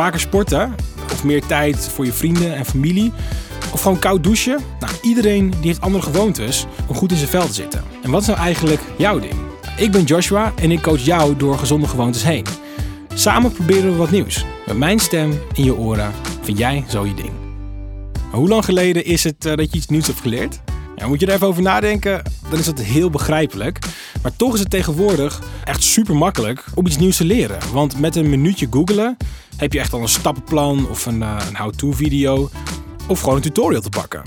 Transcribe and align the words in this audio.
vaker 0.00 0.20
sporten, 0.20 0.74
of 1.12 1.24
meer 1.24 1.46
tijd 1.46 1.88
voor 1.88 2.04
je 2.04 2.12
vrienden 2.12 2.54
en 2.54 2.64
familie, 2.64 3.12
of 3.72 3.82
gewoon 3.82 3.98
koud 3.98 4.24
douchen. 4.24 4.58
Nou, 4.80 4.92
iedereen 5.02 5.50
die 5.50 5.66
heeft 5.66 5.80
andere 5.80 6.04
gewoontes 6.04 6.66
om 6.86 6.94
goed 6.94 7.10
in 7.10 7.16
zijn 7.16 7.28
vel 7.28 7.46
te 7.46 7.52
zitten. 7.52 7.84
En 8.02 8.10
wat 8.10 8.20
is 8.20 8.26
nou 8.26 8.38
eigenlijk 8.38 8.80
jouw 8.98 9.18
ding? 9.18 9.34
Ik 9.76 9.90
ben 9.90 10.04
Joshua 10.04 10.52
en 10.56 10.70
ik 10.70 10.82
coach 10.82 11.00
jou 11.00 11.36
door 11.36 11.58
gezonde 11.58 11.88
gewoontes 11.88 12.22
heen. 12.22 12.46
Samen 13.14 13.52
proberen 13.52 13.90
we 13.90 13.96
wat 13.96 14.10
nieuws. 14.10 14.44
Met 14.66 14.76
mijn 14.76 14.98
stem 14.98 15.40
in 15.54 15.64
je 15.64 15.76
oren 15.76 16.12
vind 16.42 16.58
jij 16.58 16.84
zo 16.88 17.06
je 17.06 17.14
ding. 17.14 17.30
Hoe 18.30 18.48
lang 18.48 18.64
geleden 18.64 19.04
is 19.04 19.24
het 19.24 19.46
eh, 19.46 19.56
dat 19.56 19.70
je 19.70 19.76
iets 19.76 19.86
nieuws 19.86 20.06
hebt 20.06 20.20
geleerd? 20.20 20.60
Moet 21.06 21.20
je 21.20 21.26
er 21.26 21.32
even 21.32 21.46
over 21.46 21.62
nadenken, 21.62 22.22
dan 22.50 22.58
is 22.58 22.64
dat 22.64 22.80
heel 22.80 23.10
begrijpelijk. 23.10 23.78
Maar 24.22 24.36
toch 24.36 24.54
is 24.54 24.60
het 24.60 24.70
tegenwoordig 24.70 25.42
echt 25.64 25.82
super 25.82 26.16
makkelijk 26.16 26.64
om 26.74 26.86
iets 26.86 26.98
nieuws 26.98 27.16
te 27.16 27.24
leren. 27.24 27.58
Want 27.72 28.00
met 28.00 28.16
een 28.16 28.30
minuutje 28.30 28.66
googelen 28.70 29.16
heb 29.56 29.72
je 29.72 29.78
echt 29.78 29.92
al 29.92 30.02
een 30.02 30.08
stappenplan 30.08 30.88
of 30.88 31.06
een, 31.06 31.20
uh, 31.20 31.36
een 31.48 31.56
how-to 31.56 31.92
video 31.92 32.50
of 33.08 33.20
gewoon 33.20 33.36
een 33.36 33.42
tutorial 33.42 33.80
te 33.80 33.88
pakken. 33.88 34.22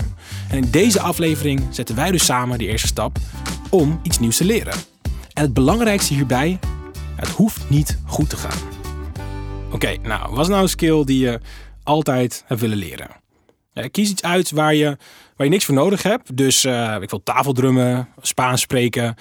En 0.48 0.56
in 0.56 0.70
deze 0.70 1.00
aflevering 1.00 1.62
zetten 1.70 1.94
wij 1.94 2.10
dus 2.10 2.24
samen 2.24 2.58
de 2.58 2.66
eerste 2.66 2.86
stap 2.86 3.18
om 3.70 4.00
iets 4.02 4.18
nieuws 4.18 4.36
te 4.36 4.44
leren. 4.44 4.74
En 5.32 5.42
het 5.42 5.54
belangrijkste 5.54 6.14
hierbij, 6.14 6.58
het 7.16 7.28
hoeft 7.28 7.70
niet 7.70 7.98
goed 8.06 8.30
te 8.30 8.36
gaan. 8.36 8.58
Oké, 9.72 9.96
nou, 10.02 10.30
wat 10.30 10.40
is 10.40 10.48
nou 10.48 10.62
een 10.62 10.68
skill 10.68 11.04
die 11.04 11.18
je 11.18 11.40
altijd 11.82 12.44
hebt 12.46 12.60
willen 12.60 12.78
leren? 12.78 13.23
Ja, 13.74 13.88
kies 13.88 14.10
iets 14.10 14.22
uit 14.22 14.50
waar 14.50 14.74
je, 14.74 14.96
waar 15.36 15.46
je 15.46 15.52
niks 15.52 15.64
voor 15.64 15.74
nodig 15.74 16.02
hebt. 16.02 16.36
Dus 16.36 16.64
uh, 16.64 16.96
ik 17.00 17.10
wil 17.10 17.22
tafeldrummen, 17.22 18.08
Spaans 18.20 18.60
spreken 18.60 19.14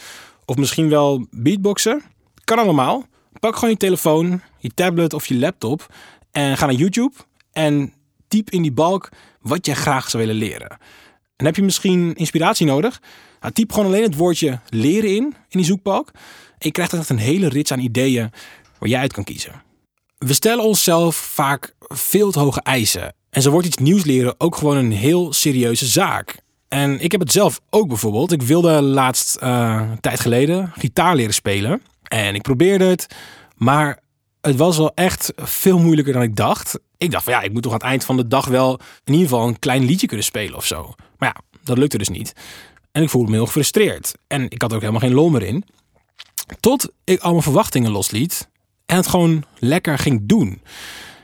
of 0.45 0.55
misschien 0.55 0.89
wel 0.89 1.25
beatboxen. 1.31 2.03
Kan 2.43 2.57
allemaal. 2.57 3.05
Pak 3.39 3.55
gewoon 3.55 3.69
je 3.69 3.77
telefoon, 3.77 4.41
je 4.57 4.69
tablet 4.73 5.13
of 5.13 5.25
je 5.25 5.37
laptop 5.37 5.93
en 6.31 6.57
ga 6.57 6.65
naar 6.65 6.75
YouTube 6.75 7.15
en 7.51 7.93
typ 8.27 8.49
in 8.49 8.61
die 8.61 8.71
balk 8.71 9.09
wat 9.41 9.65
je 9.65 9.75
graag 9.75 10.09
zou 10.09 10.25
willen 10.25 10.39
leren. 10.39 10.77
En 11.35 11.45
heb 11.45 11.55
je 11.55 11.63
misschien 11.63 12.13
inspiratie 12.15 12.65
nodig? 12.65 13.01
Nou, 13.39 13.53
typ 13.53 13.71
gewoon 13.71 13.87
alleen 13.87 14.03
het 14.03 14.15
woordje 14.15 14.59
leren 14.69 15.09
in, 15.09 15.23
in 15.23 15.35
die 15.49 15.65
zoekbalk. 15.65 16.11
En 16.13 16.67
je 16.67 16.71
krijgt 16.71 16.93
echt 16.93 17.09
een 17.09 17.17
hele 17.17 17.49
rits 17.49 17.71
aan 17.71 17.79
ideeën 17.79 18.31
waar 18.79 18.89
jij 18.89 18.99
uit 18.99 19.13
kan 19.13 19.23
kiezen. 19.23 19.63
We 20.17 20.33
stellen 20.33 20.63
onszelf 20.63 21.15
vaak 21.15 21.75
veel 21.79 22.31
te 22.31 22.39
hoge 22.39 22.61
eisen. 22.61 23.15
En 23.33 23.41
zo 23.41 23.51
wordt 23.51 23.67
iets 23.67 23.77
nieuws 23.77 24.03
leren 24.03 24.35
ook 24.37 24.55
gewoon 24.55 24.77
een 24.77 24.91
heel 24.91 25.33
serieuze 25.33 25.85
zaak. 25.85 26.35
En 26.67 26.99
ik 26.99 27.11
heb 27.11 27.21
het 27.21 27.31
zelf 27.31 27.61
ook 27.69 27.87
bijvoorbeeld. 27.87 28.31
Ik 28.31 28.41
wilde 28.41 28.81
laatst 28.81 29.37
uh, 29.43 29.81
een 29.91 29.99
tijd 29.99 30.19
geleden 30.19 30.71
gitaar 30.77 31.15
leren 31.15 31.33
spelen. 31.33 31.81
En 32.03 32.35
ik 32.35 32.41
probeerde 32.41 32.85
het. 32.85 33.07
Maar 33.55 33.99
het 34.41 34.55
was 34.55 34.77
wel 34.77 34.91
echt 34.95 35.33
veel 35.35 35.79
moeilijker 35.79 36.13
dan 36.13 36.21
ik 36.21 36.35
dacht. 36.35 36.79
Ik 36.97 37.11
dacht 37.11 37.23
van 37.23 37.33
ja, 37.33 37.41
ik 37.41 37.53
moet 37.53 37.63
toch 37.63 37.71
aan 37.71 37.77
het 37.77 37.87
eind 37.87 38.05
van 38.05 38.17
de 38.17 38.27
dag 38.27 38.45
wel 38.45 38.79
in 39.03 39.13
ieder 39.13 39.29
geval 39.29 39.47
een 39.47 39.59
klein 39.59 39.83
liedje 39.83 40.07
kunnen 40.07 40.25
spelen 40.25 40.57
of 40.57 40.65
zo. 40.65 40.93
Maar 41.17 41.33
ja, 41.35 41.59
dat 41.63 41.77
lukte 41.77 41.97
dus 41.97 42.09
niet. 42.09 42.33
En 42.91 43.03
ik 43.03 43.09
voelde 43.09 43.29
me 43.29 43.35
heel 43.35 43.45
gefrustreerd. 43.45 44.13
En 44.27 44.49
ik 44.49 44.61
had 44.61 44.73
ook 44.73 44.79
helemaal 44.79 45.01
geen 45.01 45.13
lol 45.13 45.29
meer 45.29 45.43
in. 45.43 45.63
Tot 46.59 46.91
ik 47.03 47.19
al 47.19 47.31
mijn 47.31 47.43
verwachtingen 47.43 47.91
losliet 47.91 48.49
en 48.85 48.95
het 48.95 49.07
gewoon 49.07 49.43
lekker 49.59 49.97
ging 49.97 50.21
doen. 50.23 50.61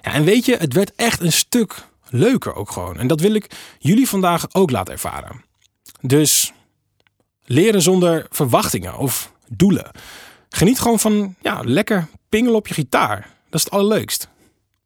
Ja, 0.02 0.14
en 0.14 0.24
weet 0.24 0.46
je, 0.46 0.56
het 0.56 0.74
werd 0.74 0.92
echt 0.96 1.22
een 1.22 1.32
stuk 1.32 1.88
leuker 2.10 2.56
ook 2.56 2.72
gewoon. 2.72 2.98
En 2.98 3.08
dat 3.08 3.20
wil 3.20 3.34
ik 3.34 3.76
jullie 3.80 4.10
vandaag 4.10 4.54
ook 4.54 4.72
laten 4.72 4.94
ervaren. 4.94 5.44
Dus 6.02 6.54
leren 7.46 7.82
zonder 7.82 8.28
verwachtingen 8.30 8.98
of 8.98 9.34
doelen. 9.48 9.92
Geniet 10.50 10.80
gewoon 10.80 11.00
van 11.00 11.36
ja, 11.42 11.62
lekker 11.66 12.08
pingelen 12.30 12.56
op 12.56 12.68
je 12.68 12.74
gitaar. 12.74 13.20
Dat 13.50 13.60
is 13.60 13.64
het 13.64 13.74
allerleukst. 13.74 14.30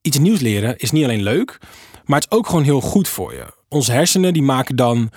Iets 0.02 0.18
nieuws 0.18 0.40
leren 0.40 0.78
is 0.78 0.92
niet 0.92 1.04
alleen 1.04 1.24
leuk, 1.24 1.60
maar 2.06 2.20
het 2.20 2.32
is 2.32 2.38
ook 2.38 2.48
gewoon 2.48 2.64
heel 2.64 2.82
goed 2.82 3.08
voor 3.08 3.34
je. 3.34 3.46
Onze 3.70 3.92
hersenen 3.92 4.34
die 4.34 4.42
maken 4.42 4.76
dan 4.76 5.12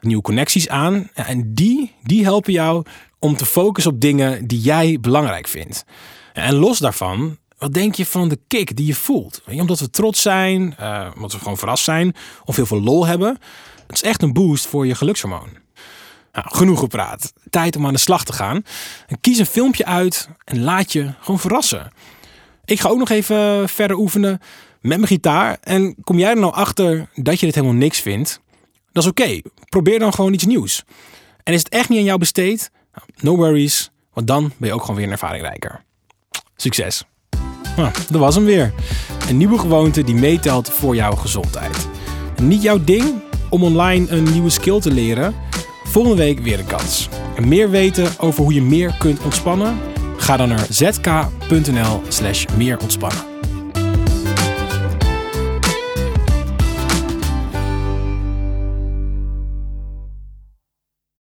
nieuwe 0.00 0.22
connecties 0.22 0.68
aan. 0.68 1.10
En 1.14 1.54
die, 1.54 1.94
die 2.02 2.24
helpen 2.24 2.52
jou 2.52 2.84
om 3.18 3.36
te 3.36 3.46
focussen 3.46 3.92
op 3.92 4.00
dingen 4.00 4.46
die 4.46 4.60
jij 4.60 4.98
belangrijk 5.00 5.48
vindt. 5.48 5.84
En 6.32 6.54
los 6.54 6.78
daarvan, 6.78 7.38
wat 7.60 7.72
denk 7.72 7.94
je 7.94 8.06
van 8.06 8.28
de 8.28 8.38
kick 8.46 8.76
die 8.76 8.86
je 8.86 8.94
voelt? 8.94 9.42
Omdat 9.46 9.80
we 9.80 9.90
trots 9.90 10.22
zijn, 10.22 10.76
uh, 10.80 11.10
omdat 11.14 11.32
we 11.32 11.38
gewoon 11.38 11.58
verrast 11.58 11.84
zijn 11.84 12.14
of 12.44 12.56
heel 12.56 12.66
veel 12.66 12.82
lol 12.82 13.06
hebben. 13.06 13.38
Het 13.86 13.96
is 13.96 14.02
echt 14.02 14.22
een 14.22 14.32
boost 14.32 14.66
voor 14.66 14.86
je 14.86 14.94
gelukshormoon. 14.94 15.48
Nou, 16.32 16.46
genoeg 16.48 16.78
gepraat. 16.78 17.32
Tijd 17.50 17.76
om 17.76 17.86
aan 17.86 17.92
de 17.92 17.98
slag 17.98 18.24
te 18.24 18.32
gaan. 18.32 18.62
Kies 19.20 19.38
een 19.38 19.46
filmpje 19.46 19.84
uit 19.84 20.28
en 20.44 20.62
laat 20.62 20.92
je 20.92 21.12
gewoon 21.20 21.40
verrassen. 21.40 21.92
Ik 22.64 22.80
ga 22.80 22.88
ook 22.88 22.98
nog 22.98 23.08
even 23.08 23.68
verder 23.68 23.96
oefenen 23.96 24.40
met 24.80 24.96
mijn 24.96 25.06
gitaar. 25.06 25.58
En 25.60 25.94
kom 26.04 26.18
jij 26.18 26.30
er 26.30 26.38
nou 26.38 26.52
achter 26.52 27.08
dat 27.14 27.40
je 27.40 27.46
dit 27.46 27.54
helemaal 27.54 27.76
niks 27.76 28.00
vindt? 28.00 28.40
Dat 28.92 29.02
is 29.02 29.08
oké. 29.08 29.40
Probeer 29.68 29.98
dan 29.98 30.14
gewoon 30.14 30.32
iets 30.32 30.46
nieuws. 30.46 30.84
En 31.42 31.52
is 31.52 31.58
het 31.58 31.68
echt 31.68 31.88
niet 31.88 31.98
aan 31.98 32.04
jou 32.04 32.18
besteed? 32.18 32.70
Nou, 32.92 33.06
no 33.20 33.36
worries, 33.36 33.90
want 34.12 34.26
dan 34.26 34.52
ben 34.56 34.68
je 34.68 34.74
ook 34.74 34.80
gewoon 34.80 34.96
weer 34.96 35.06
een 35.06 35.12
ervaringrijker. 35.12 35.84
Succes! 36.56 37.04
Nou, 37.76 37.90
dat 38.10 38.20
was 38.20 38.34
hem 38.34 38.44
weer. 38.44 38.72
Een 39.28 39.36
nieuwe 39.36 39.58
gewoonte 39.58 40.04
die 40.04 40.14
meetelt 40.14 40.70
voor 40.70 40.94
jouw 40.94 41.14
gezondheid. 41.14 41.88
niet 42.42 42.62
jouw 42.62 42.84
ding 42.84 43.04
om 43.48 43.62
online 43.62 44.10
een 44.10 44.32
nieuwe 44.32 44.50
skill 44.50 44.80
te 44.80 44.92
leren? 44.92 45.34
Volgende 45.84 46.16
week 46.16 46.38
weer 46.40 46.58
een 46.58 46.66
kans. 46.66 47.08
En 47.36 47.48
meer 47.48 47.70
weten 47.70 48.06
over 48.18 48.42
hoe 48.42 48.54
je 48.54 48.62
meer 48.62 48.94
kunt 48.98 49.22
ontspannen? 49.22 49.78
Ga 50.16 50.36
dan 50.36 50.48
naar 50.48 50.66
zk.nl 50.68 52.00
slash 52.08 52.44
meer 52.56 52.78
ontspannen. 52.78 53.29